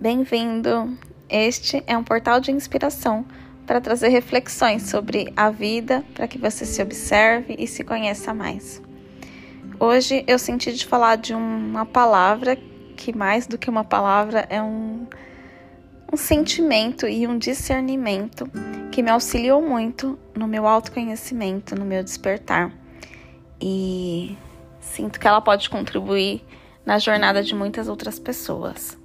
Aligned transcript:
Bem-vindo! 0.00 0.96
Este 1.28 1.84
é 1.86 1.94
um 1.94 2.02
portal 2.02 2.40
de 2.40 2.50
inspiração 2.50 3.22
para 3.66 3.82
trazer 3.82 4.08
reflexões 4.08 4.84
sobre 4.84 5.30
a 5.36 5.50
vida, 5.50 6.02
para 6.14 6.26
que 6.26 6.38
você 6.38 6.64
se 6.64 6.80
observe 6.80 7.54
e 7.58 7.66
se 7.66 7.84
conheça 7.84 8.32
mais. 8.32 8.80
Hoje 9.78 10.24
eu 10.26 10.38
senti 10.38 10.72
de 10.72 10.86
falar 10.86 11.16
de 11.16 11.34
uma 11.34 11.84
palavra 11.84 12.56
que, 12.96 13.14
mais 13.14 13.46
do 13.46 13.58
que 13.58 13.68
uma 13.68 13.84
palavra, 13.84 14.46
é 14.48 14.62
um, 14.62 15.06
um 16.10 16.16
sentimento 16.16 17.06
e 17.06 17.26
um 17.26 17.36
discernimento 17.36 18.50
que 18.90 19.02
me 19.02 19.10
auxiliou 19.10 19.60
muito 19.60 20.18
no 20.34 20.48
meu 20.48 20.66
autoconhecimento, 20.66 21.78
no 21.78 21.84
meu 21.84 22.02
despertar. 22.02 22.72
E 23.60 24.34
sinto 24.80 25.20
que 25.20 25.28
ela 25.28 25.42
pode 25.42 25.68
contribuir 25.68 26.42
na 26.86 26.98
jornada 26.98 27.42
de 27.42 27.54
muitas 27.54 27.86
outras 27.86 28.18
pessoas. 28.18 28.98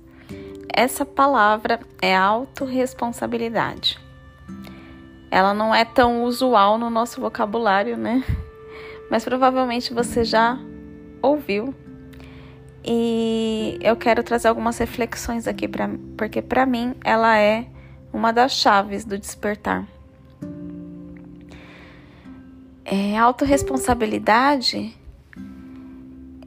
Essa 0.78 1.06
palavra 1.06 1.80
é 2.02 2.14
autorresponsabilidade. 2.14 3.98
Ela 5.32 5.54
não 5.54 5.74
é 5.74 5.86
tão 5.86 6.26
usual 6.26 6.78
no 6.78 6.90
nosso 6.90 7.22
vocabulário, 7.22 7.96
né? 7.96 8.22
Mas 9.10 9.24
provavelmente 9.24 9.94
você 9.94 10.26
já 10.26 10.60
ouviu. 11.22 11.74
E 12.84 13.80
eu 13.82 13.96
quero 13.96 14.22
trazer 14.22 14.50
algumas 14.50 14.78
reflexões 14.78 15.48
aqui 15.48 15.66
para 15.66 15.90
porque 16.18 16.42
para 16.42 16.66
mim 16.66 16.94
ela 17.06 17.40
é 17.40 17.68
uma 18.12 18.34
das 18.34 18.52
chaves 18.52 19.06
do 19.06 19.18
despertar. 19.18 19.88
É, 22.84 23.18
autorresponsabilidade 23.18 24.94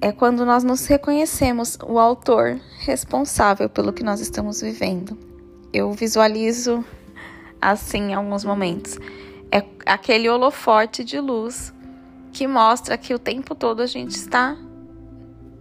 é 0.00 0.12
quando 0.12 0.46
nós 0.46 0.62
nos 0.62 0.86
reconhecemos 0.86 1.76
o 1.84 1.98
autor 1.98 2.60
responsável 2.80 3.68
pelo 3.68 3.92
que 3.92 4.05
nós 4.05 4.20
estamos 4.20 4.60
vivendo. 4.60 5.18
Eu 5.72 5.92
visualizo 5.92 6.84
assim 7.60 8.10
em 8.10 8.14
alguns 8.14 8.44
momentos. 8.44 8.98
É 9.50 9.64
aquele 9.84 10.28
holofote 10.28 11.02
de 11.02 11.18
luz 11.18 11.72
que 12.32 12.46
mostra 12.46 12.96
que 12.96 13.12
o 13.12 13.18
tempo 13.18 13.55
todo 13.55 13.82
a 13.82 13.86
gente 13.86 14.12
está 14.12 14.56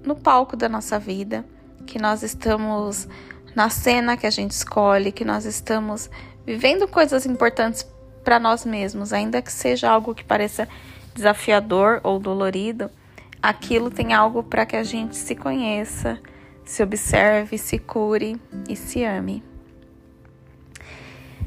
no 0.04 0.16
palco 0.16 0.56
da 0.56 0.70
nossa 0.70 1.00
vida, 1.00 1.44
que 1.86 2.00
nós 2.00 2.22
estamos 2.22 3.08
na 3.56 3.70
cena 3.70 4.16
que 4.16 4.28
a 4.28 4.30
gente 4.30 4.52
escolhe, 4.52 5.12
que 5.12 5.26
nós 5.26 5.46
estamos 5.46 6.10
vivendo 6.46 6.88
coisas 6.88 7.26
importantes 7.26 7.86
para 8.24 8.40
nós 8.40 8.66
mesmos, 8.66 9.12
ainda 9.12 9.42
que 9.42 9.52
seja 9.52 9.90
algo 9.90 10.14
que 10.14 10.24
pareça 10.24 10.68
desafiador 11.16 12.00
ou 12.04 12.20
dolorido 12.20 12.92
aquilo 13.42 13.90
tem 13.90 14.14
algo 14.14 14.44
para 14.44 14.66
que 14.66 14.76
a 14.76 14.84
gente 14.84 15.16
se 15.16 15.36
conheça, 15.36 16.20
se 16.64 16.84
observe, 16.84 17.58
se 17.58 17.80
cure 17.80 18.40
e 18.68 18.76
se 18.76 19.04
ame. 19.04 19.44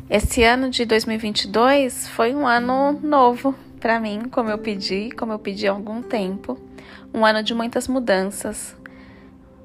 Esse 0.08 0.42
ano 0.42 0.70
de 0.70 0.84
2022 0.84 2.08
foi 2.08 2.34
um 2.34 2.46
ano 2.46 2.98
novo 3.00 3.54
para 3.78 4.00
mim, 4.00 4.22
como 4.30 4.50
eu 4.50 4.58
pedi, 4.58 5.10
como 5.12 5.32
eu 5.32 5.38
pedi 5.38 5.68
há 5.68 5.70
algum 5.70 6.02
tempo. 6.02 6.58
Um 7.14 7.24
ano 7.24 7.42
de 7.42 7.54
muitas 7.54 7.86
mudanças, 7.86 8.76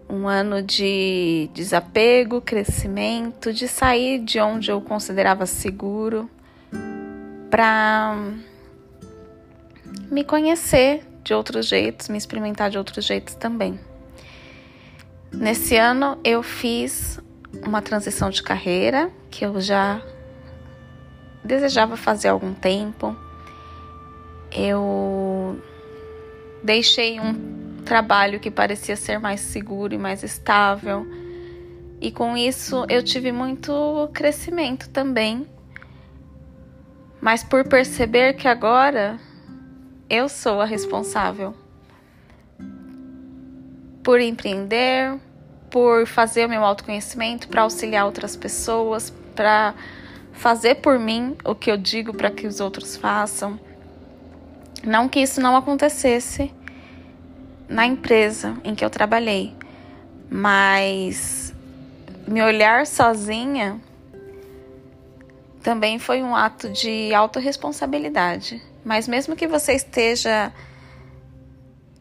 um 0.10 0.28
ano 0.28 0.62
de 0.62 1.50
desapego, 1.54 2.42
crescimento, 2.42 3.52
de 3.52 3.68
sair 3.68 4.20
de 4.20 4.40
onde 4.40 4.72
eu 4.72 4.80
considerava 4.82 5.46
seguro 5.46 6.30
para 7.50 8.16
me 10.12 10.24
conhecer 10.24 11.04
de 11.26 11.34
outros 11.34 11.68
jeitos, 11.68 12.08
me 12.08 12.18
experimentar 12.18 12.70
de 12.70 12.78
outros 12.78 13.04
jeitos 13.04 13.34
também. 13.36 13.80
Nesse 15.34 15.76
ano 15.76 16.18
eu 16.24 16.42
fiz 16.42 17.20
uma 17.66 17.82
transição 17.82 18.30
de 18.30 18.42
carreira 18.42 19.12
que 19.30 19.44
eu 19.44 19.60
já 19.60 20.02
desejava 21.44 21.98
fazer 21.98 22.28
há 22.28 22.32
algum 22.32 22.54
tempo. 22.54 23.16
Eu 24.52 25.60
deixei 26.64 27.20
um 27.20 27.82
trabalho 27.84 28.40
que 28.40 28.52
parecia 28.52 28.96
ser 28.96 29.20
mais 29.20 29.42
seguro 29.42 29.94
e 29.96 29.98
mais 29.98 30.24
estável. 30.24 31.06
E 32.00 32.12
com 32.12 32.38
isso 32.38 32.86
eu 32.88 33.04
tive 33.04 33.32
muito 33.32 34.10
crescimento 34.14 34.90
também. 34.90 35.48
Mas 37.20 37.44
por 37.44 37.68
perceber 37.68 38.34
que 38.34 38.48
agora 38.48 39.20
eu 40.10 40.30
sou 40.30 40.62
a 40.62 40.66
responsável 40.66 41.54
por 44.04 44.22
empreender, 44.22 45.20
por 45.72 46.06
fazer 46.06 46.46
o 46.46 46.50
meu 46.50 46.64
autoconhecimento, 46.64 47.48
para 47.48 47.64
auxiliar 47.64 48.06
outras 48.06 48.36
pessoas, 48.36 49.12
para 49.36 49.74
fazer 50.32 50.76
por 50.76 51.00
mim 51.00 51.36
o 51.44 51.56
que 51.56 51.72
eu 51.72 51.78
digo 51.78 52.14
para 52.14 52.30
que 52.30 52.46
os 52.46 52.60
outros 52.60 52.96
façam. 52.96 53.60
Não 54.84 55.10
que 55.10 55.20
isso 55.20 55.42
não 55.42 55.56
acontecesse 55.56 56.54
na 57.68 57.86
empresa 57.86 58.56
em 58.64 58.76
que 58.76 58.86
eu 58.86 58.90
trabalhei, 58.92 59.56
mas 60.30 61.52
me 62.28 62.44
olhar 62.44 62.86
sozinha 62.86 63.82
também 65.64 65.98
foi 65.98 66.22
um 66.22 66.36
ato 66.36 66.70
de 66.70 67.12
autorresponsabilidade. 67.12 68.62
Mas 68.86 69.08
mesmo 69.08 69.36
que 69.36 69.48
você 69.48 69.74
esteja 69.74 70.54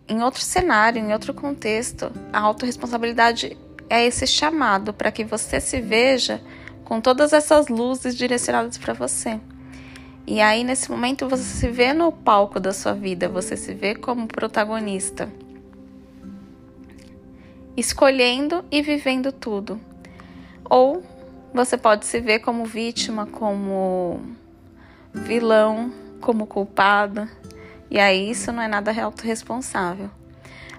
em 0.07 0.23
outro 0.23 0.43
cenário, 0.43 1.01
em 1.01 1.15
outro 1.15 1.33
contexto, 1.33 2.13
a 2.31 2.41
autorresponsabilidade 2.41 3.57
é 3.89 4.05
esse 4.05 4.27
chamado 4.27 4.93
para 4.93 5.11
que 5.11 5.25
você 5.25 5.59
se 5.61 5.81
veja 5.81 6.43
com 6.85 7.01
todas 7.01 7.33
essas 7.33 7.69
luzes 7.69 8.15
direcionadas 8.15 8.77
para 8.77 8.93
você. 8.93 9.41
E 10.27 10.43
aí, 10.43 10.63
nesse 10.63 10.91
momento, 10.91 11.27
você 11.27 11.43
se 11.43 11.69
vê 11.69 11.95
no 11.95 12.13
palco 12.13 12.61
da 12.61 12.73
sua 12.73 12.93
vida, 12.93 13.31
você 13.31 13.57
se 13.57 13.73
vê 13.73 13.95
como 13.95 14.27
protagonista, 14.27 15.31
escolhendo 17.75 18.63
e 18.71 18.83
vivendo 18.83 19.33
tudo. 19.33 19.81
Ou 20.69 21.03
você 21.53 21.79
pode 21.79 22.05
se 22.05 22.21
ver 22.21 22.41
como 22.41 22.67
vítima, 22.67 23.27
como 23.27 24.21
vilão, 25.15 26.04
como 26.25 26.47
culpada. 26.47 27.29
E 27.91 28.01
aí 28.01 28.31
isso 28.31 28.51
não 28.51 28.63
é 28.63 28.67
nada 28.67 28.91
autorresponsável. 29.03 30.11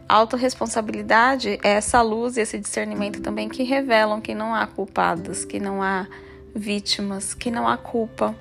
A 0.09 0.15
autorresponsabilidade 0.15 1.59
é 1.63 1.73
essa 1.73 2.01
luz 2.01 2.35
e 2.35 2.41
esse 2.41 2.57
discernimento 2.57 3.21
também 3.21 3.47
que 3.47 3.63
revelam 3.63 4.19
que 4.19 4.33
não 4.33 4.55
há 4.55 4.65
culpados, 4.65 5.45
que 5.45 5.59
não 5.59 5.83
há 5.83 6.07
vítimas, 6.53 7.35
que 7.35 7.51
não 7.51 7.67
há 7.67 7.77
culpa. 7.77 8.35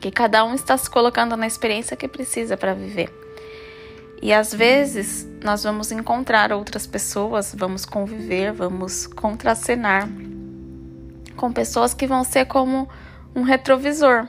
Que 0.00 0.12
cada 0.12 0.44
um 0.44 0.54
está 0.54 0.76
se 0.76 0.88
colocando 0.88 1.36
na 1.36 1.46
experiência 1.46 1.96
que 1.96 2.06
precisa 2.06 2.56
para 2.56 2.72
viver. 2.72 3.12
E 4.22 4.32
às 4.32 4.54
vezes 4.54 5.28
nós 5.42 5.64
vamos 5.64 5.90
encontrar 5.90 6.52
outras 6.52 6.86
pessoas, 6.86 7.54
vamos 7.56 7.84
conviver, 7.84 8.52
vamos 8.52 9.06
contracenar 9.06 10.08
com 11.36 11.52
pessoas 11.52 11.92
que 11.92 12.06
vão 12.06 12.24
ser 12.24 12.46
como 12.46 12.88
um 13.34 13.42
retrovisor, 13.42 14.28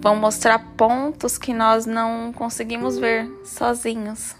vão 0.00 0.16
mostrar 0.16 0.58
pontos 0.76 1.36
que 1.36 1.52
nós 1.52 1.84
não 1.86 2.32
conseguimos 2.32 2.98
ver 2.98 3.28
sozinhos. 3.44 4.34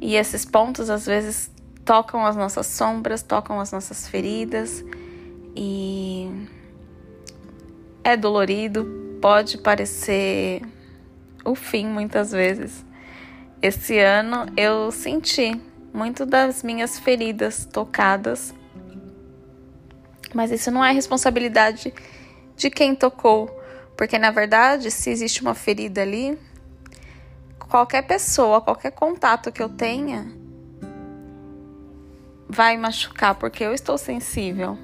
E 0.00 0.14
esses 0.16 0.44
pontos 0.44 0.90
às 0.90 1.06
vezes 1.06 1.50
tocam 1.84 2.24
as 2.26 2.36
nossas 2.36 2.66
sombras, 2.66 3.22
tocam 3.22 3.60
as 3.60 3.72
nossas 3.72 4.08
feridas 4.08 4.84
e 5.56 6.30
é 8.04 8.16
dolorido, 8.16 9.18
pode 9.20 9.58
parecer 9.58 10.62
o 11.44 11.54
fim 11.54 11.86
muitas 11.86 12.32
vezes. 12.32 12.84
Esse 13.60 13.98
ano 13.98 14.46
eu 14.56 14.90
senti 14.90 15.60
muito 15.92 16.24
das 16.24 16.62
minhas 16.62 16.98
feridas 16.98 17.64
tocadas, 17.64 18.54
mas 20.34 20.50
isso 20.50 20.70
não 20.70 20.84
é 20.84 20.92
responsabilidade 20.92 21.92
de 22.56 22.70
quem 22.70 22.94
tocou, 22.94 23.57
porque 23.98 24.16
na 24.16 24.30
verdade, 24.30 24.92
se 24.92 25.10
existe 25.10 25.42
uma 25.42 25.56
ferida 25.56 26.02
ali, 26.02 26.38
qualquer 27.58 28.02
pessoa, 28.02 28.60
qualquer 28.60 28.92
contato 28.92 29.50
que 29.50 29.60
eu 29.60 29.68
tenha 29.68 30.24
vai 32.48 32.76
machucar, 32.76 33.34
porque 33.34 33.64
eu 33.64 33.74
estou 33.74 33.98
sensível. 33.98 34.78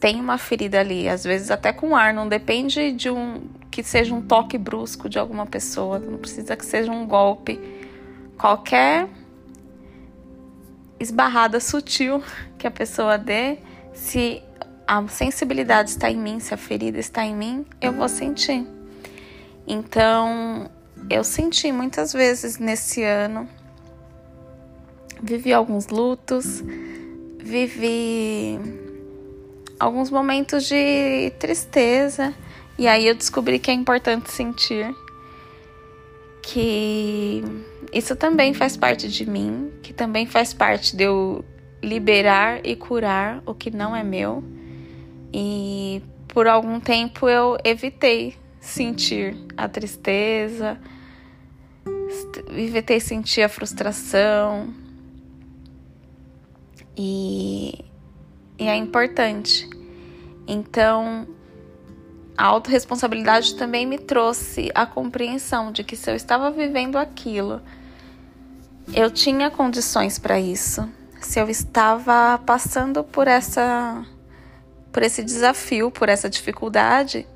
Tem 0.00 0.18
uma 0.18 0.38
ferida 0.38 0.80
ali, 0.80 1.10
às 1.10 1.24
vezes 1.24 1.50
até 1.50 1.74
com 1.74 1.94
ar, 1.94 2.14
não 2.14 2.26
depende 2.26 2.90
de 2.92 3.10
um 3.10 3.42
que 3.70 3.82
seja 3.82 4.14
um 4.14 4.22
toque 4.22 4.56
brusco 4.56 5.06
de 5.06 5.18
alguma 5.18 5.44
pessoa, 5.44 5.98
não 5.98 6.16
precisa 6.16 6.56
que 6.56 6.64
seja 6.64 6.90
um 6.90 7.06
golpe. 7.06 7.60
Qualquer 8.38 9.10
esbarrada 10.98 11.60
sutil 11.60 12.22
que 12.56 12.66
a 12.66 12.70
pessoa 12.70 13.18
dê, 13.18 13.58
se 13.92 14.42
a 14.90 15.06
sensibilidade 15.06 15.90
está 15.90 16.10
em 16.10 16.16
mim, 16.16 16.40
se 16.40 16.52
a 16.52 16.56
ferida 16.56 16.98
está 16.98 17.24
em 17.24 17.32
mim, 17.32 17.64
eu 17.80 17.92
vou 17.92 18.08
sentir. 18.08 18.66
Então, 19.64 20.68
eu 21.08 21.22
senti 21.22 21.70
muitas 21.70 22.12
vezes 22.12 22.58
nesse 22.58 23.04
ano, 23.04 23.48
vivi 25.22 25.52
alguns 25.52 25.86
lutos, 25.86 26.64
vivi 27.38 28.58
alguns 29.78 30.10
momentos 30.10 30.64
de 30.64 31.30
tristeza 31.38 32.34
e 32.76 32.88
aí 32.88 33.06
eu 33.06 33.14
descobri 33.14 33.60
que 33.60 33.70
é 33.70 33.74
importante 33.74 34.28
sentir 34.32 34.92
que 36.42 37.44
isso 37.92 38.16
também 38.16 38.54
faz 38.54 38.76
parte 38.76 39.08
de 39.08 39.24
mim, 39.24 39.70
que 39.84 39.92
também 39.92 40.26
faz 40.26 40.52
parte 40.52 40.96
de 40.96 41.04
eu 41.04 41.44
liberar 41.80 42.58
e 42.66 42.74
curar 42.74 43.40
o 43.46 43.54
que 43.54 43.70
não 43.70 43.94
é 43.94 44.02
meu. 44.02 44.42
E 45.32 46.02
por 46.28 46.46
algum 46.46 46.80
tempo 46.80 47.28
eu 47.28 47.56
evitei 47.64 48.36
sentir 48.60 49.36
a 49.56 49.68
tristeza, 49.68 50.78
evitei 52.50 53.00
sentir 53.00 53.42
a 53.42 53.48
frustração. 53.48 54.72
E, 56.96 57.84
e 58.58 58.66
é 58.66 58.76
importante. 58.76 59.68
Então, 60.46 61.26
a 62.36 62.44
autorresponsabilidade 62.46 63.54
também 63.54 63.86
me 63.86 63.98
trouxe 63.98 64.70
a 64.74 64.84
compreensão 64.84 65.70
de 65.70 65.84
que 65.84 65.96
se 65.96 66.10
eu 66.10 66.14
estava 66.14 66.50
vivendo 66.50 66.96
aquilo, 66.96 67.60
eu 68.92 69.10
tinha 69.10 69.50
condições 69.50 70.18
para 70.18 70.40
isso. 70.40 70.88
Se 71.20 71.38
eu 71.38 71.48
estava 71.48 72.38
passando 72.38 73.04
por 73.04 73.28
essa 73.28 74.04
por 74.92 75.02
esse 75.02 75.22
desafio, 75.22 75.90
por 75.90 76.08
essa 76.08 76.28
dificuldade, 76.28 77.26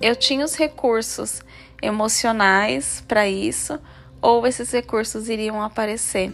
eu 0.00 0.16
tinha 0.16 0.44
os 0.44 0.54
recursos 0.54 1.42
emocionais 1.80 3.02
para 3.06 3.28
isso, 3.28 3.78
ou 4.20 4.46
esses 4.46 4.70
recursos 4.72 5.28
iriam 5.28 5.62
aparecer. 5.62 6.32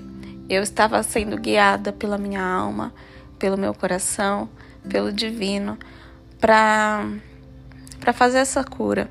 Eu 0.48 0.62
estava 0.62 1.02
sendo 1.02 1.36
guiada 1.36 1.92
pela 1.92 2.18
minha 2.18 2.42
alma, 2.42 2.94
pelo 3.38 3.56
meu 3.56 3.74
coração, 3.74 4.48
pelo 4.88 5.12
divino, 5.12 5.78
para 6.40 7.06
para 7.98 8.12
fazer 8.14 8.38
essa 8.38 8.64
cura. 8.64 9.10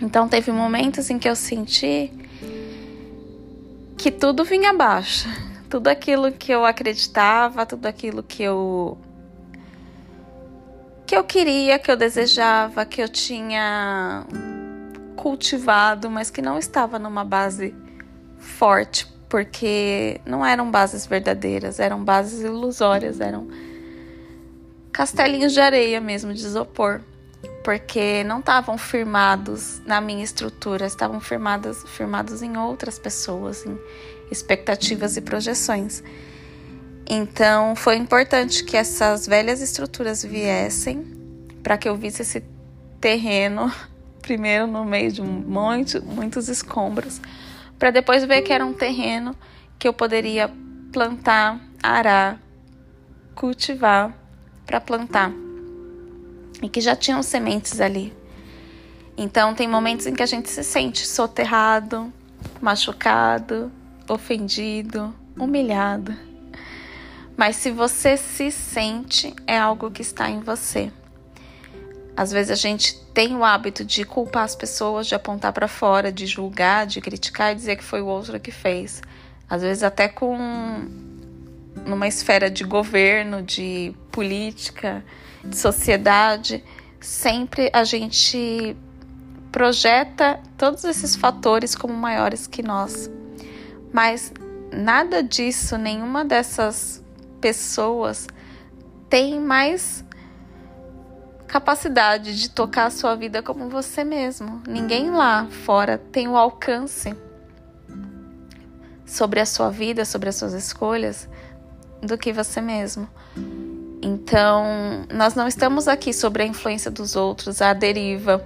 Então 0.00 0.26
teve 0.26 0.50
momentos 0.50 1.10
em 1.10 1.18
que 1.18 1.28
eu 1.28 1.36
senti 1.36 2.10
que 3.96 4.10
tudo 4.10 4.44
vinha 4.44 4.70
abaixo. 4.70 5.28
Tudo 5.68 5.88
aquilo 5.88 6.32
que 6.32 6.52
eu 6.52 6.64
acreditava, 6.64 7.66
tudo 7.66 7.86
aquilo 7.86 8.22
que 8.22 8.42
eu 8.42 8.96
que 11.06 11.16
eu 11.16 11.24
queria, 11.24 11.78
que 11.78 11.90
eu 11.90 11.96
desejava, 11.96 12.84
que 12.84 13.02
eu 13.02 13.08
tinha 13.08 14.26
cultivado, 15.14 16.10
mas 16.10 16.30
que 16.30 16.42
não 16.42 16.58
estava 16.58 16.98
numa 16.98 17.24
base 17.24 17.74
forte, 18.38 19.06
porque 19.28 20.20
não 20.26 20.44
eram 20.44 20.70
bases 20.70 21.06
verdadeiras, 21.06 21.78
eram 21.78 22.04
bases 22.04 22.40
ilusórias, 22.40 23.20
eram 23.20 23.48
castelinhos 24.92 25.52
de 25.52 25.60
areia 25.60 26.00
mesmo, 26.00 26.34
de 26.34 26.44
isopor 26.44 27.00
porque 27.66 28.22
não 28.22 28.38
estavam 28.38 28.78
firmados 28.78 29.82
na 29.84 30.00
minha 30.00 30.22
estrutura, 30.22 30.86
estavam 30.86 31.18
firmados, 31.18 31.82
firmados 31.96 32.40
em 32.40 32.56
outras 32.56 32.96
pessoas, 32.96 33.66
em 33.66 33.76
expectativas 34.30 35.16
e 35.16 35.20
projeções. 35.20 36.00
Então 37.08 37.76
foi 37.76 37.96
importante 37.96 38.64
que 38.64 38.76
essas 38.76 39.26
velhas 39.26 39.60
estruturas 39.60 40.24
viessem 40.24 41.04
para 41.62 41.78
que 41.78 41.88
eu 41.88 41.96
visse 41.96 42.22
esse 42.22 42.42
terreno 43.00 43.72
primeiro 44.20 44.66
no 44.66 44.84
meio 44.84 45.12
de 45.12 45.22
monte, 45.22 46.00
muitos 46.00 46.48
escombros, 46.48 47.20
para 47.78 47.90
depois 47.90 48.24
ver 48.24 48.42
que 48.42 48.52
era 48.52 48.66
um 48.66 48.72
terreno 48.72 49.36
que 49.78 49.86
eu 49.86 49.92
poderia 49.92 50.50
plantar, 50.92 51.60
arar, 51.80 52.40
cultivar 53.34 54.12
para 54.64 54.80
plantar 54.80 55.30
e 56.62 56.68
que 56.68 56.80
já 56.80 56.96
tinham 56.96 57.22
sementes 57.22 57.80
ali. 57.80 58.12
Então, 59.16 59.54
tem 59.54 59.68
momentos 59.68 60.06
em 60.06 60.14
que 60.14 60.22
a 60.22 60.26
gente 60.26 60.50
se 60.50 60.62
sente 60.62 61.06
soterrado, 61.06 62.12
machucado, 62.60 63.72
ofendido, 64.08 65.14
humilhado. 65.38 66.14
Mas 67.36 67.56
se 67.56 67.70
você 67.70 68.16
se 68.16 68.50
sente, 68.50 69.34
é 69.46 69.58
algo 69.58 69.90
que 69.90 70.02
está 70.02 70.30
em 70.30 70.40
você. 70.40 70.90
Às 72.16 72.32
vezes 72.32 72.50
a 72.50 72.54
gente 72.54 72.98
tem 73.12 73.36
o 73.36 73.44
hábito 73.44 73.84
de 73.84 74.04
culpar 74.04 74.44
as 74.44 74.56
pessoas, 74.56 75.06
de 75.06 75.14
apontar 75.14 75.52
para 75.52 75.68
fora, 75.68 76.10
de 76.10 76.24
julgar, 76.24 76.86
de 76.86 77.00
criticar 77.00 77.52
e 77.52 77.54
dizer 77.54 77.76
que 77.76 77.84
foi 77.84 78.00
o 78.00 78.06
outro 78.06 78.40
que 78.40 78.50
fez. 78.50 79.02
Às 79.48 79.60
vezes 79.60 79.82
até 79.82 80.08
com 80.08 80.36
numa 81.84 82.08
esfera 82.08 82.50
de 82.50 82.64
governo, 82.64 83.42
de 83.42 83.94
política, 84.10 85.04
de 85.44 85.56
sociedade, 85.56 86.64
sempre 87.00 87.70
a 87.72 87.84
gente 87.84 88.74
projeta 89.52 90.40
todos 90.56 90.84
esses 90.84 91.14
fatores 91.14 91.74
como 91.74 91.92
maiores 91.92 92.46
que 92.46 92.62
nós. 92.62 93.10
Mas 93.92 94.32
nada 94.72 95.22
disso, 95.22 95.76
nenhuma 95.76 96.24
dessas 96.24 97.04
pessoas 97.40 98.26
tem 99.08 99.40
mais 99.40 100.04
capacidade 101.46 102.38
de 102.38 102.50
tocar 102.50 102.86
a 102.86 102.90
sua 102.90 103.14
vida 103.14 103.42
como 103.42 103.68
você 103.68 104.04
mesmo. 104.04 104.62
Ninguém 104.66 105.10
lá 105.10 105.46
fora 105.64 105.96
tem 105.96 106.28
o 106.28 106.36
alcance 106.36 107.14
sobre 109.06 109.40
a 109.40 109.46
sua 109.46 109.70
vida, 109.70 110.04
sobre 110.04 110.28
as 110.28 110.34
suas 110.34 110.52
escolhas 110.52 111.28
do 112.02 112.18
que 112.18 112.32
você 112.32 112.60
mesmo. 112.60 113.08
Então, 114.02 115.06
nós 115.12 115.34
não 115.34 115.48
estamos 115.48 115.88
aqui 115.88 116.12
sobre 116.12 116.42
a 116.42 116.46
influência 116.46 116.90
dos 116.90 117.16
outros, 117.16 117.62
a 117.62 117.72
deriva, 117.72 118.44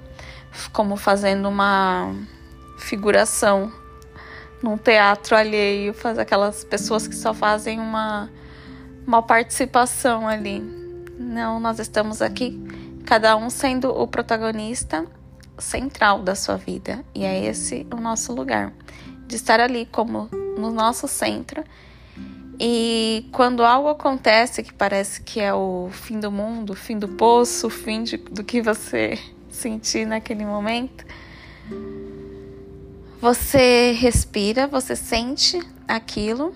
como 0.72 0.96
fazendo 0.96 1.48
uma 1.48 2.14
figuração 2.78 3.72
num 4.62 4.76
teatro 4.76 5.36
alheio, 5.36 5.94
faz 5.94 6.18
aquelas 6.18 6.64
pessoas 6.64 7.06
que 7.08 7.14
só 7.14 7.32
fazem 7.32 7.80
uma, 7.80 8.30
uma 9.06 9.22
participação 9.22 10.26
ali. 10.26 10.60
Não, 11.18 11.60
nós 11.60 11.78
estamos 11.78 12.22
aqui, 12.22 12.60
cada 13.04 13.36
um 13.36 13.50
sendo 13.50 13.90
o 13.90 14.06
protagonista 14.06 15.06
central 15.58 16.22
da 16.22 16.34
sua 16.34 16.56
vida. 16.56 17.04
E 17.14 17.24
é 17.24 17.44
esse 17.44 17.86
o 17.92 17.96
nosso 17.96 18.32
lugar, 18.32 18.72
de 19.26 19.36
estar 19.36 19.60
ali 19.60 19.86
como 19.86 20.28
no 20.58 20.70
nosso 20.70 21.06
centro 21.06 21.62
e 22.62 23.26
quando 23.32 23.64
algo 23.64 23.88
acontece 23.88 24.62
que 24.62 24.74
parece 24.74 25.22
que 25.22 25.40
é 25.40 25.54
o 25.54 25.88
fim 25.90 26.20
do 26.20 26.30
mundo, 26.30 26.74
o 26.74 26.76
fim 26.76 26.98
do 26.98 27.08
poço, 27.08 27.68
o 27.68 27.70
fim 27.70 28.02
de, 28.02 28.18
do 28.18 28.44
que 28.44 28.60
você 28.60 29.18
sentir 29.48 30.06
naquele 30.06 30.44
momento, 30.44 31.06
você 33.18 33.92
respira, 33.92 34.66
você 34.66 34.94
sente 34.94 35.58
aquilo 35.88 36.54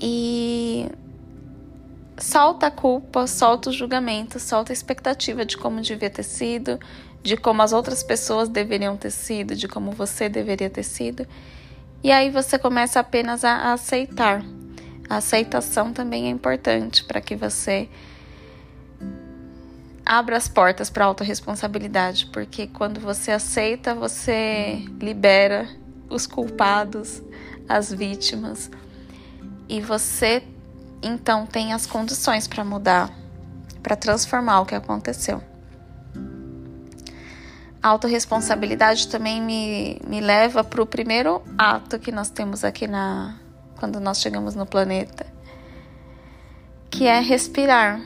e 0.00 0.90
solta 2.18 2.68
a 2.68 2.70
culpa, 2.70 3.26
solta 3.26 3.70
o 3.70 3.72
julgamento, 3.72 4.38
solta 4.40 4.72
a 4.72 4.74
expectativa 4.74 5.44
de 5.44 5.56
como 5.56 5.80
devia 5.80 6.10
ter 6.10 6.22
sido, 6.22 6.78
de 7.22 7.36
como 7.36 7.60
as 7.62 7.72
outras 7.72 8.02
pessoas 8.02 8.48
deveriam 8.48 8.96
ter 8.96 9.10
sido, 9.10 9.54
de 9.54 9.68
como 9.68 9.92
você 9.92 10.28
deveria 10.28 10.70
ter 10.70 10.82
sido 10.82 11.26
e 12.02 12.10
aí 12.10 12.30
você 12.30 12.58
começa 12.58 12.98
apenas 12.98 13.44
a 13.44 13.74
aceitar. 13.74 14.42
A 15.08 15.16
aceitação 15.16 15.92
também 15.92 16.26
é 16.26 16.30
importante 16.30 17.04
para 17.04 17.20
que 17.20 17.36
você 17.36 17.88
abra 20.04 20.36
as 20.36 20.48
portas 20.48 20.88
para 20.88 21.04
a 21.04 21.08
autorresponsabilidade, 21.08 22.26
porque 22.32 22.66
quando 22.66 23.00
você 23.00 23.32
aceita, 23.32 23.94
você 23.94 24.82
libera 24.98 25.68
os 26.08 26.26
culpados, 26.26 27.22
as 27.68 27.92
vítimas, 27.92 28.70
e 29.70 29.80
você 29.80 30.42
então 31.00 31.46
tem 31.46 31.72
as 31.72 31.86
condições 31.86 32.48
para 32.48 32.64
mudar, 32.64 33.08
para 33.80 33.94
transformar 33.94 34.60
o 34.60 34.66
que 34.66 34.74
aconteceu. 34.74 35.40
A 37.80 37.88
autorresponsabilidade 37.88 39.08
também 39.08 39.40
me, 39.40 39.98
me 40.06 40.20
leva 40.20 40.62
para 40.62 40.82
o 40.82 40.86
primeiro 40.86 41.40
ato 41.56 41.98
que 41.98 42.12
nós 42.12 42.28
temos 42.28 42.64
aqui 42.64 42.86
na 42.86 43.38
quando 43.78 43.98
nós 43.98 44.20
chegamos 44.20 44.54
no 44.54 44.66
planeta, 44.66 45.24
que 46.90 47.06
é 47.06 47.20
respirar. 47.20 47.98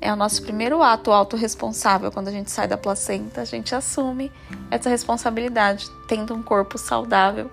É 0.00 0.12
o 0.12 0.16
nosso 0.16 0.42
primeiro 0.42 0.82
ato 0.82 1.12
autorresponsável 1.12 2.10
quando 2.10 2.28
a 2.28 2.32
gente 2.32 2.50
sai 2.50 2.66
da 2.66 2.76
placenta, 2.76 3.42
a 3.42 3.44
gente 3.44 3.74
assume 3.74 4.32
essa 4.70 4.88
responsabilidade, 4.88 5.86
tendo 6.08 6.34
um 6.34 6.42
corpo 6.42 6.78
saudável 6.78 7.50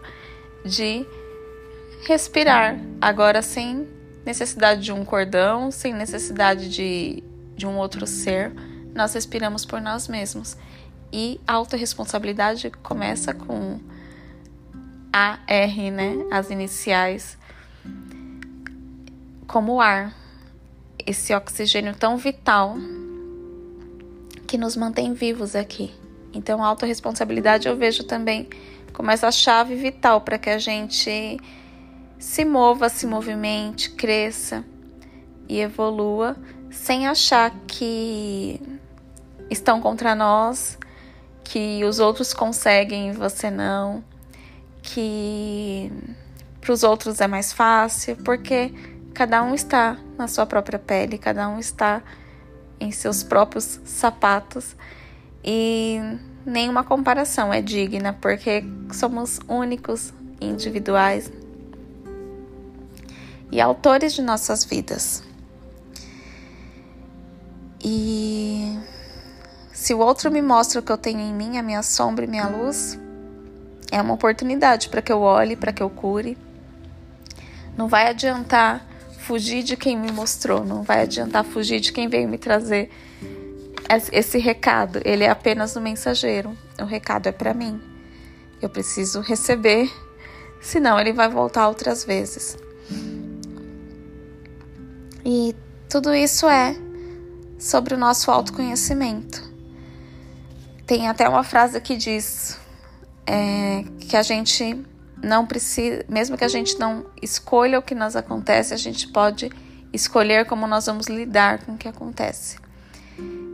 de 0.64 1.06
respirar, 2.06 2.80
agora 3.02 3.42
sem 3.42 3.88
necessidade 4.26 4.82
de 4.82 4.92
um 4.92 5.04
cordão, 5.04 5.72
sem 5.72 5.94
necessidade 5.94 6.70
de, 6.70 7.24
de 7.56 7.66
um 7.66 7.78
outro 7.78 8.08
ser, 8.08 8.54
nós 8.94 9.14
respiramos 9.14 9.66
por 9.66 9.82
nós 9.82 10.08
mesmos. 10.08 10.58
E 11.12 11.40
a 11.48 11.54
autorresponsabilidade 11.54 12.72
começa 12.84 13.34
com 13.34 13.80
AR, 15.12 15.92
né? 15.92 16.16
As 16.32 16.50
iniciais, 16.50 17.38
como 19.48 19.80
ar. 19.80 20.14
esse 21.06 21.34
oxigênio 21.34 21.96
tão 21.96 22.18
vital 22.18 22.76
que 24.48 24.58
nos 24.58 24.76
mantém 24.76 25.14
vivos 25.14 25.56
aqui. 25.56 25.94
Então, 26.34 26.64
a 26.64 26.68
autorresponsabilidade 26.68 27.68
eu 27.68 27.78
vejo 27.78 28.04
também 28.04 28.50
como 28.92 29.12
essa 29.12 29.32
chave 29.32 29.76
vital 29.76 30.22
para 30.22 30.38
que 30.38 30.50
a 30.50 30.58
gente 30.58 31.40
se 32.18 32.46
mova, 32.46 32.90
se 32.90 33.06
movimente, 33.06 33.92
cresça 33.92 34.64
e 35.48 35.60
evolua 35.60 36.36
sem 36.72 37.08
achar 37.08 37.52
que 37.68 38.60
estão 39.50 39.80
contra 39.80 40.14
nós, 40.16 40.78
que 41.44 41.84
os 41.86 42.00
outros 42.00 42.34
conseguem 42.34 43.10
e 43.10 43.14
você 43.14 43.50
não, 43.50 44.04
que 44.82 45.92
para 46.60 46.74
os 46.74 46.84
outros 46.84 47.22
é 47.22 47.28
mais 47.28 47.54
fácil, 47.54 48.18
porque 48.18 48.74
cada 49.14 49.44
um 49.44 49.54
está 49.54 49.98
na 50.18 50.28
sua 50.28 50.46
própria 50.46 50.80
pele, 50.80 51.18
cada 51.18 51.48
um 51.48 51.60
está 51.60 52.02
em 52.80 52.92
seus 52.92 53.24
próprios 53.24 53.80
sapatos 53.86 54.76
e 55.44 56.00
nenhuma 56.46 56.84
comparação 56.84 57.54
é 57.54 57.62
digna, 57.62 58.14
porque 58.14 58.64
somos 58.92 59.40
únicos, 59.48 60.14
individuais 60.42 61.32
e 63.52 63.62
autores 63.62 64.14
de 64.14 64.22
nossas 64.22 64.64
vidas. 64.66 65.24
E 67.84 68.80
se 69.72 69.94
o 69.94 70.00
outro 70.00 70.32
me 70.32 70.42
mostra 70.42 70.80
o 70.80 70.84
que 70.84 70.92
eu 70.92 70.98
tenho 70.98 71.20
em 71.20 71.34
mim, 71.34 71.58
a 71.58 71.64
minha 71.64 71.84
sombra 71.84 72.26
e 72.26 72.28
minha 72.28 72.48
luz, 72.48 73.00
é 73.92 74.02
uma 74.02 74.14
oportunidade 74.14 74.90
para 74.90 75.02
que 75.02 75.12
eu 75.12 75.22
olhe, 75.22 75.56
para 75.56 75.72
que 75.72 75.84
eu 75.84 75.90
cure. 75.90 76.38
Não 77.78 77.88
vai 77.88 78.08
adiantar 78.08 78.86
fugir 79.20 79.64
de 79.64 79.76
quem 79.76 79.98
me 79.98 80.12
mostrou, 80.12 80.66
não 80.66 80.84
vai 80.84 81.02
adiantar 81.02 81.44
fugir 81.44 81.80
de 81.80 81.92
quem 81.92 82.08
veio 82.08 82.28
me 82.28 82.38
trazer 82.38 82.90
esse 84.12 84.38
recado. 84.38 85.02
Ele 85.06 85.24
é 85.24 85.30
apenas 85.30 85.76
um 85.76 85.82
mensageiro. 85.82 86.58
O 86.80 86.86
recado 86.86 87.28
é 87.28 87.32
para 87.32 87.54
mim. 87.54 87.82
Eu 88.62 88.70
preciso 88.70 89.22
receber, 89.22 89.92
senão 90.62 91.00
ele 91.00 91.14
vai 91.14 91.30
voltar 91.30 91.68
outras 91.68 92.04
vezes. 92.04 92.58
E 95.26 95.56
tudo 95.90 96.14
isso 96.14 96.48
é 96.48 96.76
sobre 97.58 97.96
o 97.96 97.98
nosso 97.98 98.30
autoconhecimento. 98.30 99.44
Tem 100.86 101.08
até 101.08 101.28
uma 101.28 101.44
frase 101.44 101.82
que 101.82 101.98
diz 101.98 102.60
é, 103.26 103.84
que 104.02 104.16
a 104.16 104.22
gente 104.22 104.86
não 105.24 105.48
precisa, 105.48 106.06
mesmo 106.08 106.38
que 106.38 106.44
a 106.44 106.48
gente 106.48 106.78
não 106.78 107.06
escolha 107.20 107.80
o 107.80 107.82
que 107.82 107.96
nos 107.96 108.16
acontece, 108.16 108.74
a 108.74 108.78
gente 108.78 109.08
pode 109.08 109.50
escolher 109.92 110.46
como 110.46 110.68
nós 110.68 110.86
vamos 110.86 111.08
lidar 111.08 111.66
com 111.66 111.74
o 111.74 111.78
que 111.78 111.88
acontece. 111.88 112.58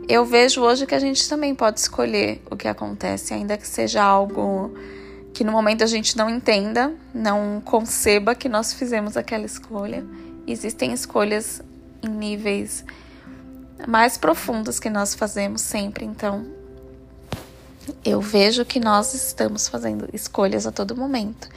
Eu 0.08 0.26
vejo 0.26 0.60
hoje 0.60 0.84
que 0.84 0.94
a 0.94 0.98
gente 0.98 1.26
também 1.26 1.54
pode 1.54 1.80
escolher 1.80 2.42
o 2.50 2.56
que 2.56 2.68
acontece, 2.68 3.32
ainda 3.32 3.56
que 3.56 3.66
seja 3.66 4.02
algo 4.02 4.74
que 5.32 5.44
no 5.44 5.52
momento 5.52 5.82
a 5.82 5.86
gente 5.86 6.18
não 6.18 6.28
entenda, 6.28 6.92
não 7.14 7.62
conceba 7.64 8.34
que 8.34 8.48
nós 8.48 8.74
fizemos 8.74 9.16
aquela 9.16 9.46
escolha. 9.46 10.04
Existem 10.46 10.92
escolhas 10.92 11.62
em 12.02 12.08
níveis 12.08 12.84
mais 13.86 14.16
profundos 14.16 14.78
que 14.78 14.90
nós 14.90 15.14
fazemos 15.14 15.62
sempre. 15.62 16.04
Então, 16.04 16.46
eu 18.04 18.20
vejo 18.20 18.64
que 18.64 18.80
nós 18.80 19.14
estamos 19.14 19.68
fazendo 19.68 20.08
escolhas 20.12 20.66
a 20.66 20.72
todo 20.72 20.96
momento. 20.96 21.48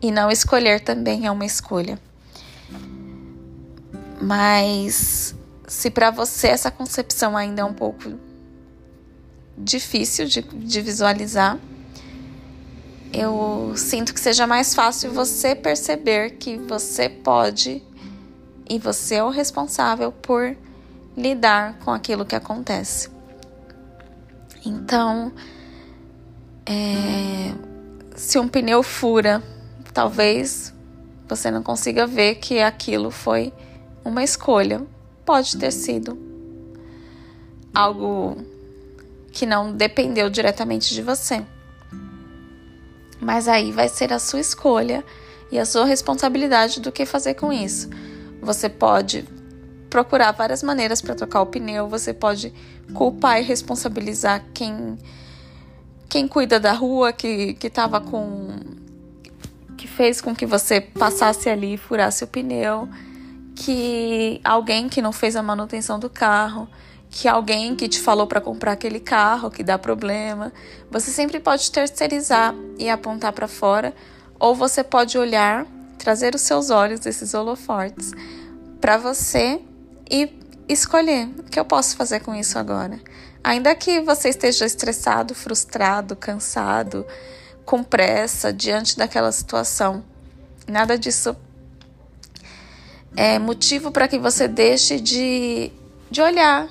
E 0.00 0.10
não 0.10 0.30
escolher 0.30 0.80
também 0.80 1.26
é 1.26 1.30
uma 1.30 1.46
escolha. 1.46 1.98
Mas 4.20 5.34
se 5.66 5.90
para 5.90 6.10
você 6.10 6.48
essa 6.48 6.70
concepção 6.70 7.36
ainda 7.36 7.62
é 7.62 7.64
um 7.64 7.74
pouco 7.74 8.12
difícil 9.56 10.26
de, 10.26 10.42
de 10.42 10.80
visualizar, 10.80 11.58
eu 13.12 13.72
sinto 13.76 14.12
que 14.12 14.20
seja 14.20 14.46
mais 14.46 14.74
fácil 14.74 15.12
você 15.12 15.54
perceber 15.54 16.30
que 16.32 16.56
você 16.58 17.08
pode 17.08 17.82
e 18.68 18.78
você 18.78 19.16
é 19.16 19.24
o 19.24 19.30
responsável 19.30 20.10
por 20.10 20.56
lidar 21.16 21.78
com 21.80 21.90
aquilo 21.90 22.24
que 22.24 22.34
acontece. 22.34 23.10
Então, 24.64 25.32
é, 26.66 27.52
se 28.16 28.38
um 28.38 28.48
pneu 28.48 28.82
fura, 28.82 29.42
talvez 29.92 30.72
você 31.28 31.50
não 31.50 31.62
consiga 31.62 32.06
ver 32.06 32.36
que 32.36 32.60
aquilo 32.60 33.10
foi 33.10 33.52
uma 34.04 34.22
escolha. 34.22 34.82
Pode 35.24 35.56
ter 35.56 35.70
sido 35.70 36.18
algo 37.74 38.36
que 39.32 39.44
não 39.44 39.72
dependeu 39.72 40.30
diretamente 40.30 40.94
de 40.94 41.02
você. 41.02 41.44
Mas 43.20 43.48
aí 43.48 43.72
vai 43.72 43.88
ser 43.88 44.12
a 44.12 44.18
sua 44.18 44.40
escolha 44.40 45.04
e 45.50 45.58
a 45.58 45.66
sua 45.66 45.84
responsabilidade 45.84 46.80
do 46.80 46.92
que 46.92 47.04
fazer 47.06 47.34
com 47.34 47.52
isso. 47.52 47.88
Você 48.44 48.68
pode 48.68 49.24
procurar 49.88 50.32
várias 50.32 50.62
maneiras 50.62 51.00
para 51.00 51.14
trocar 51.14 51.40
o 51.40 51.46
pneu, 51.46 51.88
você 51.88 52.12
pode 52.12 52.52
culpar 52.92 53.40
e 53.40 53.44
responsabilizar 53.44 54.44
quem 54.52 54.98
quem 56.08 56.28
cuida 56.28 56.60
da 56.60 56.72
rua 56.72 57.12
que 57.12 57.54
que 57.54 57.70
tava 57.70 58.00
com 58.00 58.48
que 59.76 59.88
fez 59.88 60.20
com 60.20 60.34
que 60.34 60.46
você 60.46 60.80
passasse 60.80 61.48
ali 61.48 61.74
e 61.74 61.76
furasse 61.76 62.24
o 62.24 62.26
pneu, 62.26 62.88
que 63.54 64.40
alguém 64.42 64.88
que 64.88 65.02
não 65.02 65.12
fez 65.12 65.36
a 65.36 65.42
manutenção 65.42 65.98
do 65.98 66.10
carro, 66.10 66.68
que 67.10 67.28
alguém 67.28 67.76
que 67.76 67.88
te 67.88 68.00
falou 68.00 68.26
para 68.26 68.40
comprar 68.40 68.72
aquele 68.72 68.98
carro 68.98 69.50
que 69.50 69.62
dá 69.62 69.78
problema. 69.78 70.52
Você 70.90 71.10
sempre 71.10 71.38
pode 71.38 71.70
terceirizar 71.70 72.54
e 72.78 72.88
apontar 72.90 73.32
para 73.32 73.46
fora, 73.46 73.94
ou 74.40 74.54
você 74.54 74.82
pode 74.82 75.16
olhar, 75.16 75.66
trazer 76.04 76.34
os 76.34 76.42
seus 76.42 76.68
olhos 76.68 77.06
esses 77.06 77.32
holofortes 77.32 78.12
para 78.78 78.98
você 78.98 79.58
e 80.10 80.28
escolher 80.68 81.26
o 81.38 81.44
que 81.44 81.58
eu 81.58 81.64
posso 81.64 81.96
fazer 81.96 82.20
com 82.20 82.34
isso 82.34 82.58
agora. 82.58 83.00
Ainda 83.42 83.74
que 83.74 84.02
você 84.02 84.28
esteja 84.28 84.66
estressado, 84.66 85.34
frustrado, 85.34 86.14
cansado, 86.14 87.06
com 87.64 87.82
pressa 87.82 88.52
diante 88.52 88.98
daquela 88.98 89.32
situação, 89.32 90.04
nada 90.68 90.98
disso 90.98 91.34
é 93.16 93.38
motivo 93.38 93.90
para 93.90 94.06
que 94.06 94.18
você 94.18 94.46
deixe 94.46 95.00
de, 95.00 95.72
de 96.10 96.20
olhar 96.20 96.68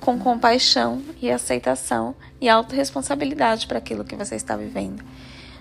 com 0.00 0.18
compaixão 0.20 1.02
e 1.20 1.32
aceitação 1.32 2.14
e 2.40 2.48
autorresponsabilidade 2.48 3.66
para 3.66 3.78
aquilo 3.78 4.04
que 4.04 4.14
você 4.14 4.36
está 4.36 4.56
vivendo. 4.56 5.02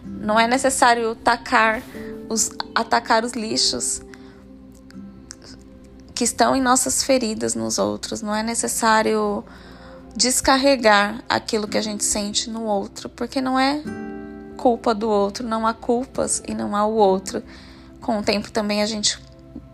Não 0.03 0.39
é 0.39 0.48
necessário 0.48 1.15
tacar 1.15 1.81
os, 2.29 2.51
atacar 2.75 3.24
os 3.24 3.33
lixos 3.33 4.01
que 6.13 6.24
estão 6.24 6.55
em 6.55 6.62
nossas 6.62 7.03
feridas 7.03 7.55
nos 7.55 7.77
outros. 7.77 8.22
Não 8.22 8.36
é 8.36 8.43
necessário 8.43 9.43
descarregar 10.15 11.24
aquilo 11.27 11.67
que 11.67 11.77
a 11.77 11.81
gente 11.81 12.03
sente 12.03 12.50
no 12.50 12.63
outro, 12.63 13.10
porque 13.10 13.41
não 13.41 13.60
é 13.60 13.81
culpa 14.57 14.93
do 14.93 15.10
outro, 15.10 15.48
não 15.48 15.65
há 15.65 15.74
culpas 15.74 16.41
e 16.48 16.53
não 16.53 16.75
há 16.75 16.86
o 16.86 16.93
outro. 16.93 17.43
Com 18.00 18.19
o 18.19 18.24
tempo 18.24 18.51
também 18.51 18.81
a 18.81 18.86
gente 18.86 19.19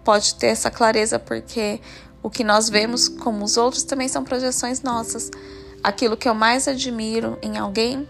pode 0.03 0.35
ter 0.35 0.47
essa 0.47 0.71
clareza, 0.71 1.19
porque 1.19 1.81
o 2.23 2.29
que 2.29 2.43
nós 2.43 2.69
vemos 2.69 3.07
como 3.07 3.43
os 3.43 3.57
outros 3.57 3.83
também 3.83 4.07
são 4.07 4.23
projeções 4.23 4.81
nossas. 4.81 5.29
Aquilo 5.83 6.17
que 6.17 6.27
eu 6.27 6.33
mais 6.33 6.67
admiro 6.67 7.37
em 7.41 7.57
alguém 7.57 8.07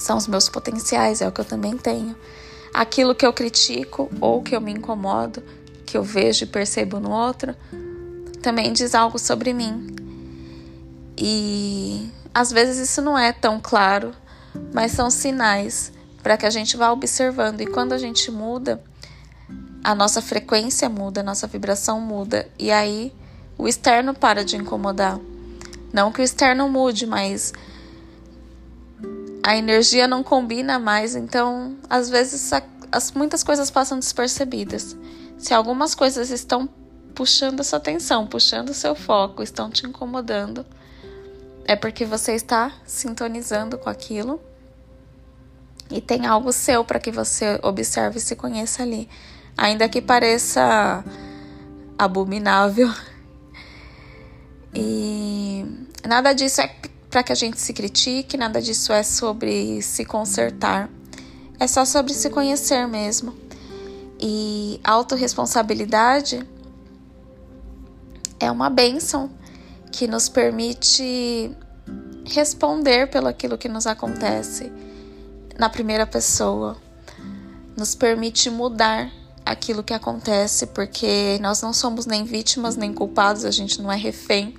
são 0.00 0.16
os 0.16 0.26
meus 0.26 0.48
potenciais, 0.48 1.20
é 1.20 1.28
o 1.28 1.32
que 1.32 1.40
eu 1.40 1.44
também 1.44 1.76
tenho. 1.76 2.16
Aquilo 2.72 3.14
que 3.14 3.26
eu 3.26 3.32
critico 3.32 4.10
ou 4.20 4.42
que 4.42 4.56
eu 4.56 4.60
me 4.60 4.72
incomodo 4.72 5.42
que 5.84 5.96
eu 5.96 6.02
vejo 6.04 6.44
e 6.44 6.46
percebo 6.46 7.00
no 7.00 7.10
outro 7.10 7.56
também 8.40 8.72
diz 8.72 8.94
algo 8.94 9.18
sobre 9.18 9.52
mim. 9.52 9.88
E 11.18 12.08
às 12.32 12.50
vezes 12.50 12.78
isso 12.78 13.02
não 13.02 13.18
é 13.18 13.32
tão 13.32 13.60
claro, 13.60 14.12
mas 14.72 14.92
são 14.92 15.10
sinais 15.10 15.92
para 16.22 16.36
que 16.36 16.46
a 16.46 16.50
gente 16.50 16.76
vá 16.76 16.92
observando. 16.92 17.60
E 17.60 17.66
quando 17.66 17.92
a 17.92 17.98
gente 17.98 18.30
muda, 18.30 18.82
a 19.82 19.94
nossa 19.94 20.22
frequência 20.22 20.88
muda, 20.88 21.20
a 21.20 21.24
nossa 21.24 21.46
vibração 21.46 22.00
muda. 22.00 22.48
E 22.58 22.70
aí 22.70 23.12
o 23.58 23.68
externo 23.68 24.14
para 24.14 24.44
de 24.44 24.56
incomodar. 24.56 25.18
Não 25.92 26.12
que 26.12 26.22
o 26.22 26.24
externo 26.24 26.68
mude, 26.68 27.04
mas 27.04 27.52
a 29.42 29.56
energia 29.56 30.06
não 30.06 30.22
combina 30.22 30.78
mais. 30.78 31.14
Então, 31.14 31.76
às 31.88 32.08
vezes, 32.10 32.50
as, 32.90 33.12
muitas 33.12 33.42
coisas 33.42 33.70
passam 33.70 33.98
despercebidas. 33.98 34.96
Se 35.38 35.54
algumas 35.54 35.94
coisas 35.94 36.30
estão 36.30 36.68
puxando 37.14 37.60
a 37.60 37.64
sua 37.64 37.78
atenção, 37.78 38.26
puxando 38.26 38.70
o 38.70 38.74
seu 38.74 38.94
foco, 38.94 39.42
estão 39.42 39.70
te 39.70 39.86
incomodando, 39.86 40.64
é 41.64 41.74
porque 41.76 42.04
você 42.04 42.34
está 42.34 42.72
sintonizando 42.84 43.78
com 43.78 43.88
aquilo 43.88 44.40
e 45.90 46.00
tem 46.00 46.26
algo 46.26 46.52
seu 46.52 46.84
para 46.84 47.00
que 47.00 47.10
você 47.10 47.58
observe 47.62 48.18
e 48.18 48.20
se 48.20 48.36
conheça 48.36 48.82
ali. 48.82 49.08
Ainda 49.56 49.88
que 49.88 50.00
pareça 50.00 51.04
abominável. 51.98 52.92
E 54.74 55.64
nada 56.06 56.32
disso 56.32 56.60
é 56.60 56.68
para 57.10 57.24
que 57.24 57.32
a 57.32 57.34
gente 57.34 57.60
se 57.60 57.72
critique, 57.72 58.36
nada 58.36 58.62
disso 58.62 58.92
é 58.92 59.02
sobre 59.02 59.82
se 59.82 60.04
consertar. 60.04 60.88
É 61.58 61.66
só 61.66 61.84
sobre 61.84 62.14
se 62.14 62.30
conhecer 62.30 62.86
mesmo. 62.86 63.34
E 64.18 64.80
autorresponsabilidade 64.84 66.46
é 68.38 68.50
uma 68.50 68.70
bênção 68.70 69.28
que 69.90 70.06
nos 70.06 70.28
permite 70.28 71.50
responder 72.24 73.10
pelo 73.10 73.26
aquilo 73.26 73.58
que 73.58 73.68
nos 73.68 73.86
acontece 73.86 74.72
na 75.58 75.68
primeira 75.68 76.06
pessoa. 76.06 76.76
Nos 77.76 77.94
permite 77.94 78.48
mudar 78.50 79.10
aquilo 79.44 79.82
que 79.82 79.92
acontece, 79.92 80.66
porque 80.66 81.38
nós 81.40 81.60
não 81.60 81.72
somos 81.72 82.06
nem 82.06 82.24
vítimas 82.24 82.76
nem 82.76 82.92
culpados, 82.94 83.44
a 83.44 83.50
gente 83.50 83.82
não 83.82 83.90
é 83.90 83.96
refém. 83.96 84.54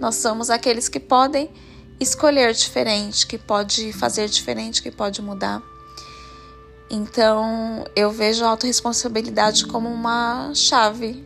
Nós 0.00 0.16
somos 0.16 0.48
aqueles 0.48 0.88
que 0.88 0.98
podem 0.98 1.50
escolher 2.00 2.54
diferente, 2.54 3.26
que 3.26 3.36
pode 3.36 3.92
fazer 3.92 4.26
diferente, 4.28 4.82
que 4.82 4.90
pode 4.90 5.20
mudar. 5.20 5.62
Então, 6.90 7.84
eu 7.94 8.10
vejo 8.10 8.44
a 8.44 8.48
autorresponsabilidade 8.48 9.66
como 9.66 9.88
uma 9.88 10.52
chave 10.54 11.24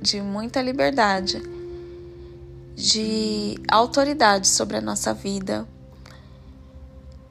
de 0.00 0.20
muita 0.20 0.60
liberdade, 0.60 1.42
de 2.76 3.58
autoridade 3.68 4.46
sobre 4.46 4.76
a 4.76 4.80
nossa 4.80 5.14
vida, 5.14 5.66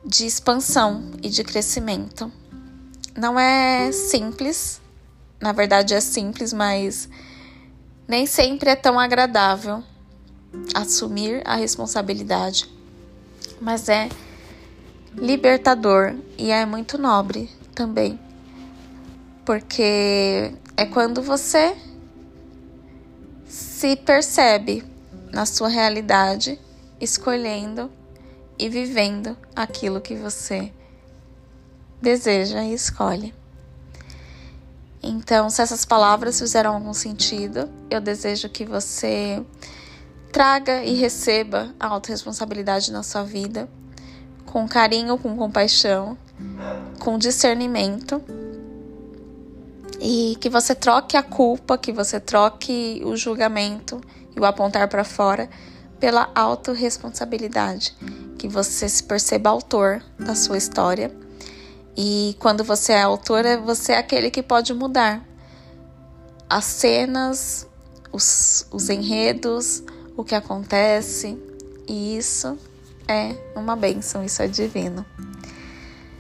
de 0.03 0.25
expansão 0.25 1.11
e 1.21 1.29
de 1.29 1.43
crescimento. 1.43 2.31
Não 3.15 3.39
é 3.39 3.91
simples, 3.91 4.81
na 5.39 5.51
verdade 5.51 5.93
é 5.93 6.01
simples, 6.01 6.51
mas 6.51 7.07
nem 8.07 8.25
sempre 8.25 8.71
é 8.71 8.75
tão 8.75 8.99
agradável 8.99 9.83
assumir 10.73 11.41
a 11.45 11.55
responsabilidade, 11.55 12.69
mas 13.59 13.89
é 13.89 14.09
libertador 15.13 16.15
e 16.37 16.51
é 16.51 16.65
muito 16.65 16.97
nobre 16.97 17.49
também, 17.75 18.19
porque 19.45 20.53
é 20.77 20.85
quando 20.85 21.21
você 21.21 21.75
se 23.45 23.95
percebe 23.95 24.83
na 25.31 25.45
sua 25.45 25.67
realidade, 25.67 26.59
escolhendo 26.99 27.91
e 28.57 28.69
vivendo 28.69 29.35
aquilo 29.55 29.99
que 29.99 30.15
você 30.15 30.71
deseja 32.01 32.63
e 32.63 32.73
escolhe. 32.73 33.33
Então, 35.03 35.49
se 35.49 35.61
essas 35.61 35.83
palavras 35.83 36.37
fizeram 36.37 36.75
algum 36.75 36.93
sentido, 36.93 37.69
eu 37.89 37.99
desejo 37.99 38.49
que 38.49 38.65
você 38.65 39.43
traga 40.31 40.83
e 40.83 40.93
receba 40.93 41.73
a 41.79 41.87
autorresponsabilidade 41.87 42.91
na 42.91 43.03
sua 43.03 43.23
vida 43.23 43.69
com 44.45 44.67
carinho, 44.67 45.17
com 45.17 45.35
compaixão, 45.35 46.17
com 46.99 47.17
discernimento 47.17 48.21
e 49.99 50.35
que 50.39 50.49
você 50.49 50.73
troque 50.73 51.15
a 51.15 51.23
culpa, 51.23 51.77
que 51.77 51.91
você 51.91 52.19
troque 52.19 53.01
o 53.05 53.15
julgamento 53.15 54.01
e 54.35 54.39
o 54.39 54.45
apontar 54.45 54.87
para 54.87 55.03
fora 55.03 55.49
pela 55.99 56.31
autorresponsabilidade, 56.33 57.95
que 58.37 58.47
você 58.47 58.89
se 58.89 59.03
perceba 59.03 59.51
autor 59.51 60.03
da 60.17 60.33
sua 60.33 60.57
história. 60.57 61.15
E 61.95 62.35
quando 62.39 62.63
você 62.63 62.93
é 62.93 63.01
autor, 63.03 63.43
você 63.63 63.93
é 63.93 63.97
aquele 63.99 64.31
que 64.31 64.41
pode 64.41 64.73
mudar 64.73 65.23
as 66.49 66.65
cenas, 66.65 67.67
os, 68.11 68.65
os 68.71 68.89
enredos, 68.89 69.83
o 70.15 70.23
que 70.23 70.35
acontece, 70.35 71.37
e 71.87 72.17
isso 72.17 72.57
é 73.07 73.35
uma 73.55 73.75
benção, 73.75 74.23
isso 74.23 74.41
é 74.41 74.47
divino. 74.47 75.05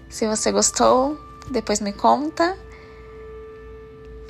Se 0.09 0.27
você 0.27 0.51
gostou, 0.51 1.17
depois 1.49 1.79
me 1.79 1.93
conta 1.93 2.57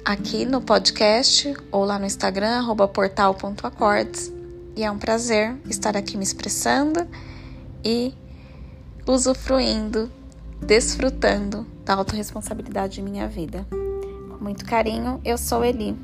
aqui 0.06 0.46
no 0.46 0.62
podcast 0.62 1.54
ou 1.72 1.86
lá 1.86 1.98
no 1.98 2.06
Instagram, 2.06 2.64
portal.acordes. 2.94 4.32
E 4.76 4.84
é 4.84 4.92
um 4.92 4.98
prazer 4.98 5.56
estar 5.70 5.98
aqui 5.98 6.18
me 6.18 6.24
expressando 6.24 7.08
e 7.84 8.14
usufruindo, 9.08 10.10
desfrutando 10.62 11.66
da 11.84 11.96
autorresponsabilidade 11.96 12.96
de 12.96 13.02
minha 13.02 13.28
vida. 13.28 13.66
Com 13.70 14.44
muito 14.44 14.66
carinho, 14.66 15.20
eu 15.26 15.38
sou 15.38 15.66
Eli. 15.66 15.96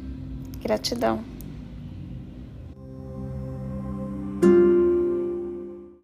Gratidão. 0.62 1.37